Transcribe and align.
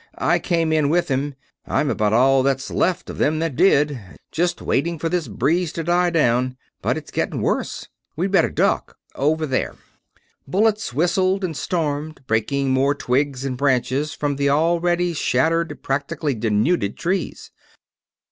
I 0.17 0.39
came 0.39 0.73
in 0.73 0.89
with 0.89 1.09
him 1.09 1.35
I'm 1.67 1.91
about 1.91 2.11
all 2.11 2.41
that's 2.41 2.71
left 2.71 3.07
of 3.11 3.19
them 3.19 3.37
that 3.37 3.55
did 3.55 3.99
just 4.31 4.59
waiting 4.59 4.97
for 4.97 5.09
this 5.09 5.27
breeze 5.27 5.71
to 5.73 5.83
die 5.83 6.09
down, 6.09 6.57
but 6.81 6.97
its 6.97 7.11
getting 7.11 7.39
worse. 7.39 7.87
We'd 8.15 8.31
better 8.31 8.49
duck 8.49 8.97
over 9.13 9.45
there!" 9.45 9.75
Bullets 10.47 10.91
whistled 10.91 11.43
and 11.43 11.55
stormed, 11.55 12.21
breaking 12.25 12.71
more 12.71 12.95
twigs 12.95 13.45
and 13.45 13.55
branches 13.55 14.11
from 14.15 14.37
the 14.37 14.49
already 14.49 15.13
shattered, 15.13 15.83
practically 15.83 16.33
denuded 16.33 16.97
trees. 16.97 17.51